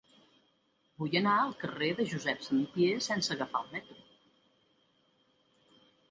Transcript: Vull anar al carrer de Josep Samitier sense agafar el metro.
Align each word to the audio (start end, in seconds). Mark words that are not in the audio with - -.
Vull 1.01 1.17
anar 1.17 1.33
al 1.41 1.51
carrer 1.63 1.89
de 1.99 2.05
Josep 2.13 2.41
Samitier 2.45 2.95
sense 3.07 3.33
agafar 3.35 3.61
el 3.65 3.69
metro. 3.75 3.99